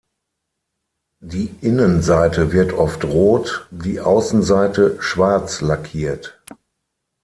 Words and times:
Die 1.19 1.55
Innenseite 1.61 2.51
wird 2.51 2.73
oft 2.73 3.03
rot, 3.05 3.67
die 3.69 3.99
Außenseite 3.99 4.97
schwarz 4.99 5.61
lackiert. 5.61 6.41